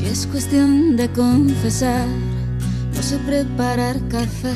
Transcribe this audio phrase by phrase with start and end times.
[0.00, 2.06] Si es cuestión de confesar,
[2.94, 4.54] no sé preparar café,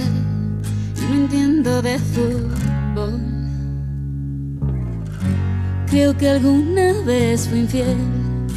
[0.96, 3.20] y no entiendo de fútbol.
[5.88, 7.99] Creo que alguna vez fui infiel,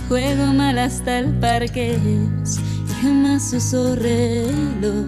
[0.08, 5.08] juego mal hasta el parque y jamás uso reloj.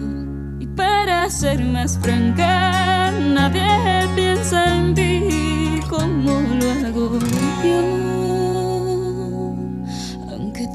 [0.58, 7.18] Y para ser más franca, nadie piensa en ti como lo hago
[7.64, 8.29] yo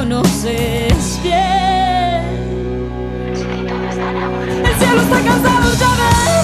[0.00, 1.34] conoces bien.
[4.64, 6.39] El cielo está cansado, ya ves.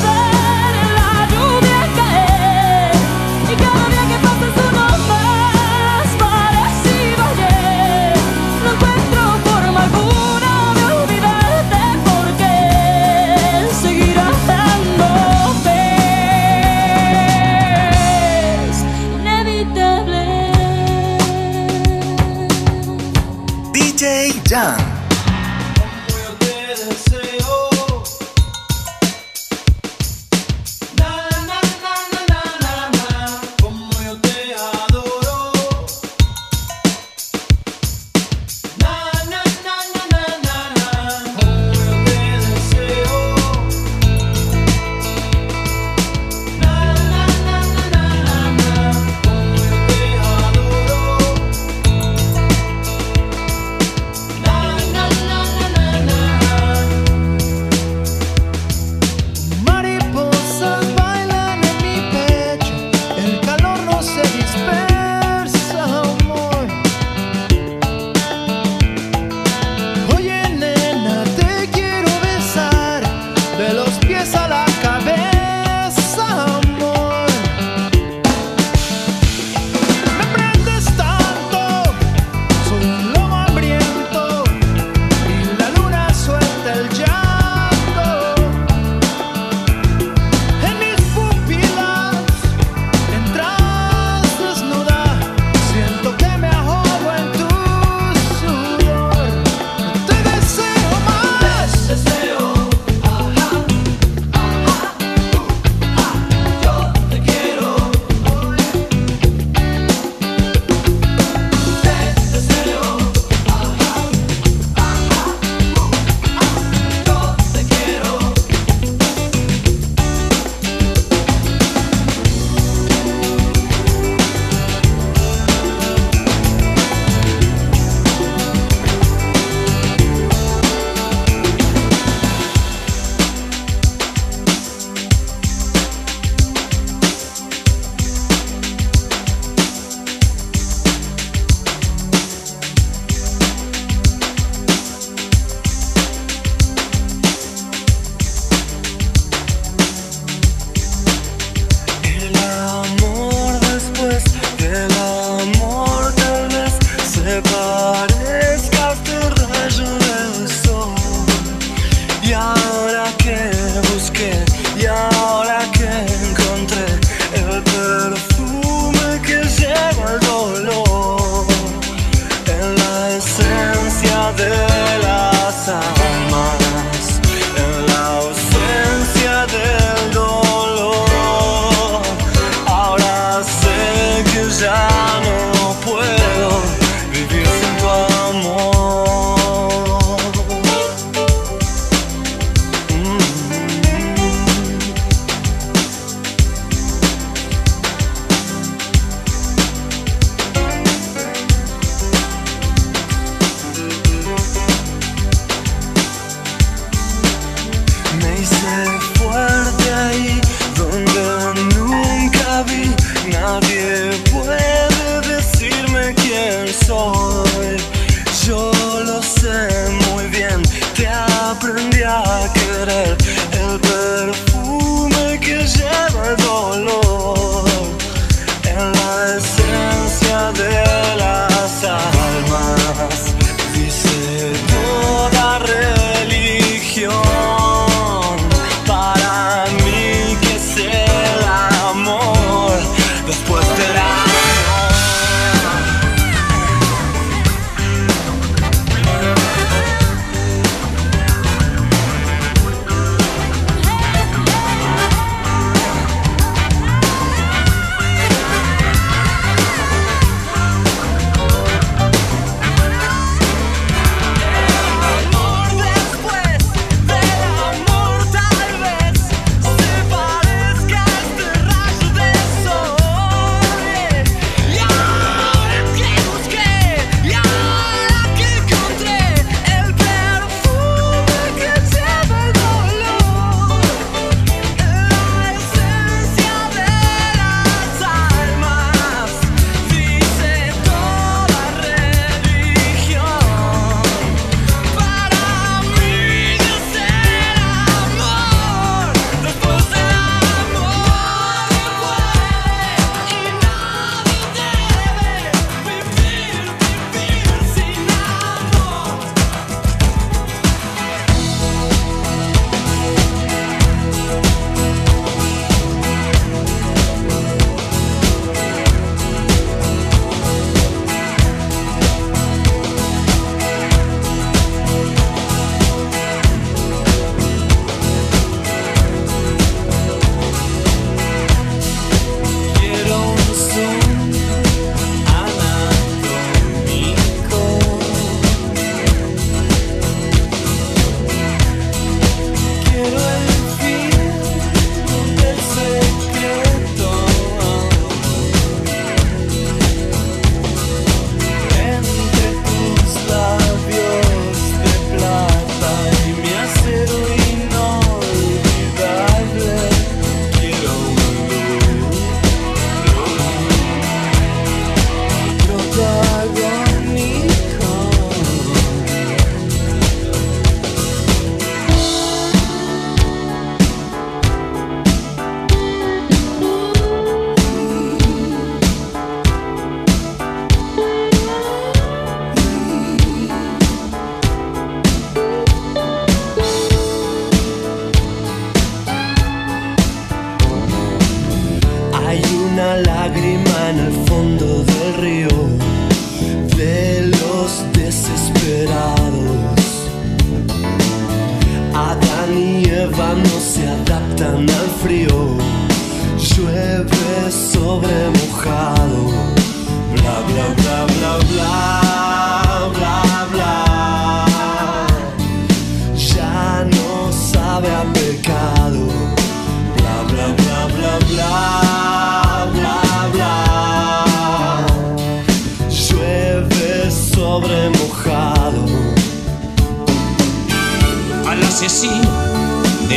[24.46, 24.95] done.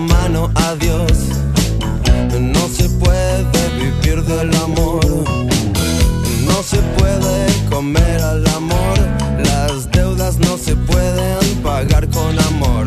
[0.00, 1.12] mano a Dios.
[2.38, 5.04] No se puede vivir del amor.
[6.44, 8.98] No se puede comer al amor.
[9.44, 12.86] Las deudas no se pueden pagar con amor.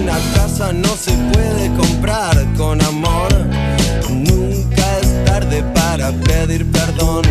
[0.00, 3.28] Una casa no se puede comprar con amor.
[4.10, 7.22] Nunca es tarde para pedir perdón.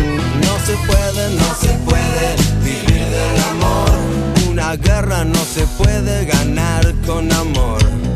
[0.44, 3.90] No se puede, no se puede vivir del amor.
[4.50, 8.07] Una guerra no se puede ganar con amor.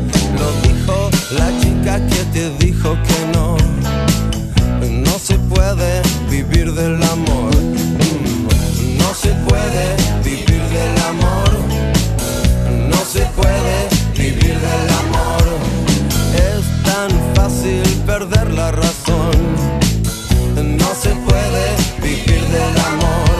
[1.37, 3.57] La chica que te dijo que no.
[4.89, 7.55] No se puede vivir del amor.
[7.55, 11.49] Mm, No se puede vivir del amor.
[12.89, 15.43] No se puede vivir del amor.
[16.35, 19.31] Es tan fácil perder la razón.
[20.55, 21.65] No se puede
[22.01, 23.32] vivir del amor.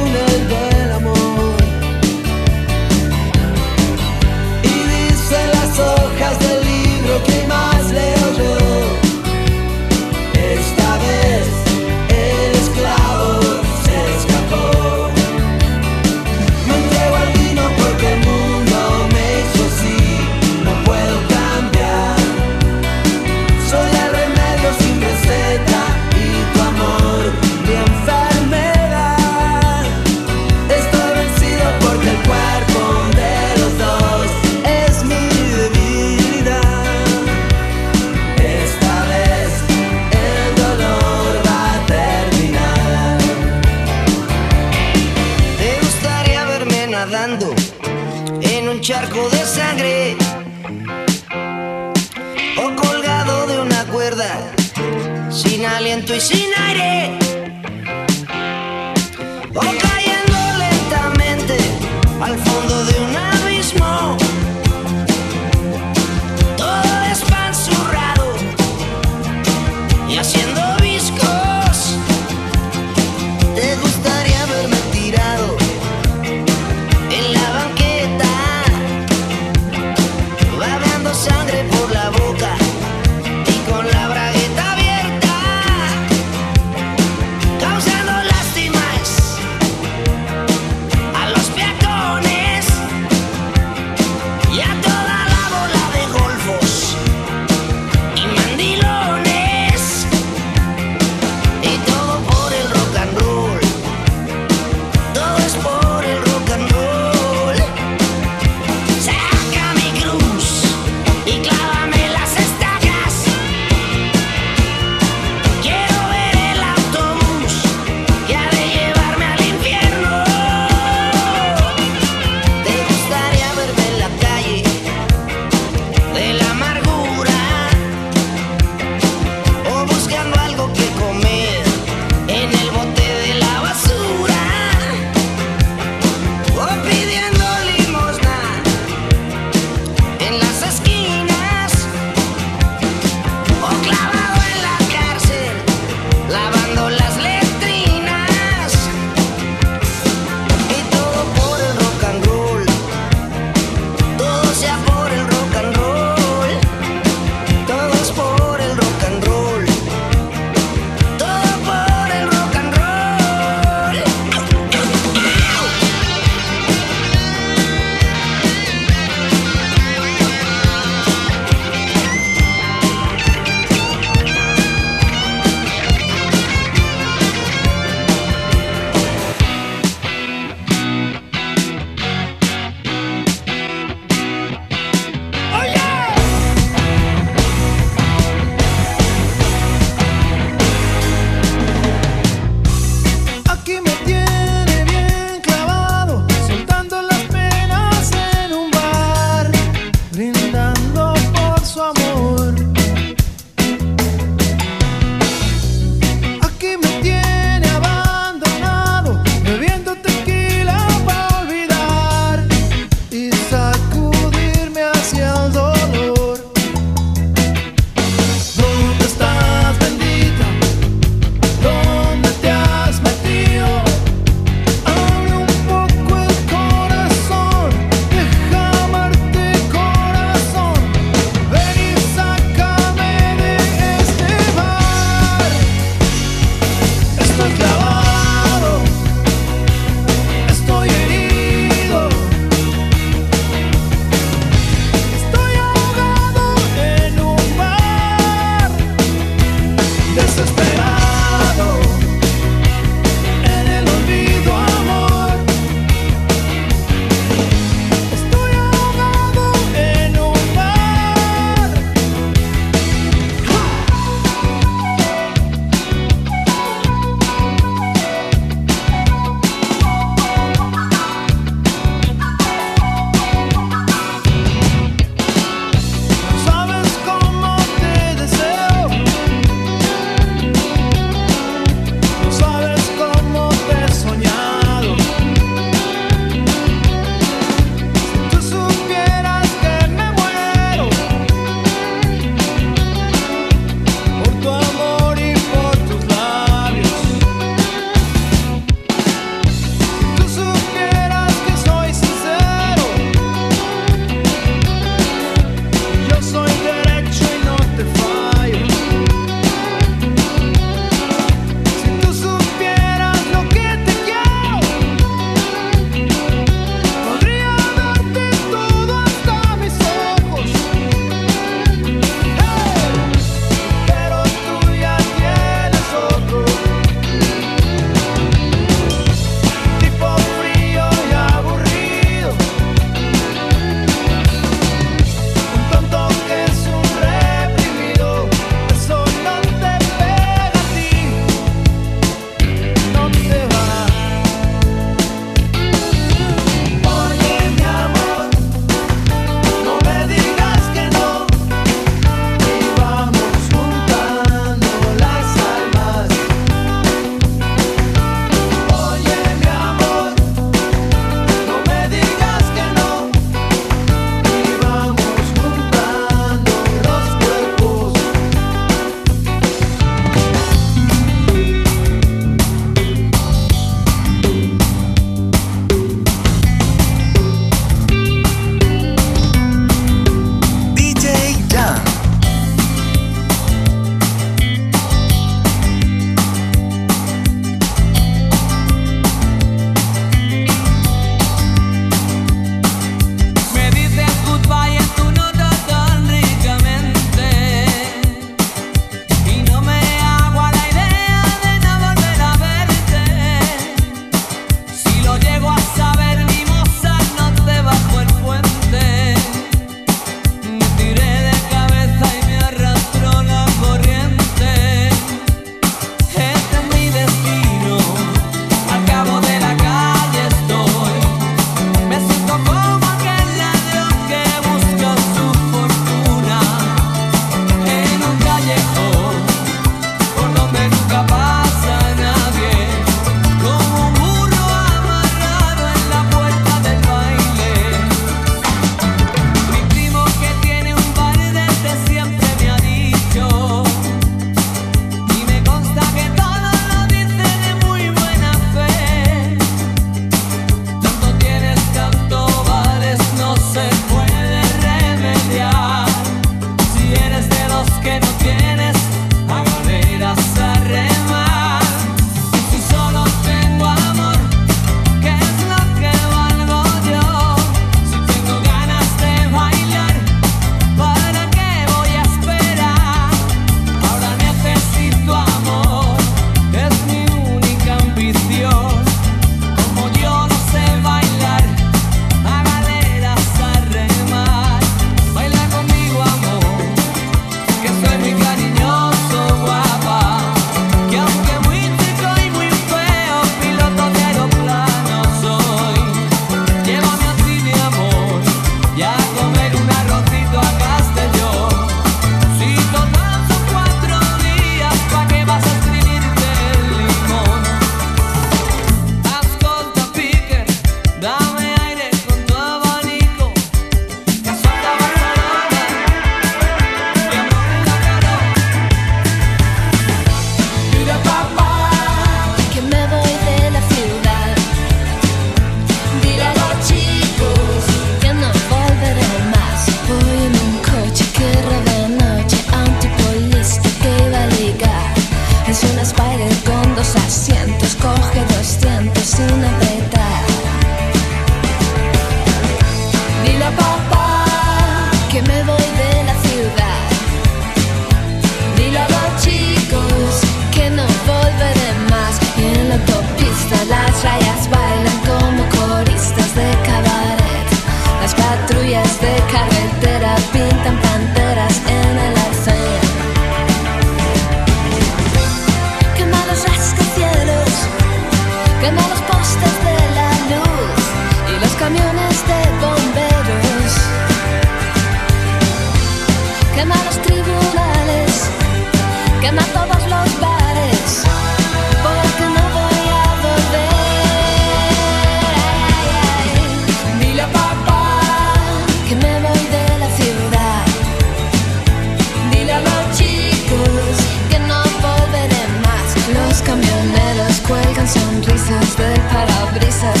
[598.51, 600.00] Brasas de parabrisas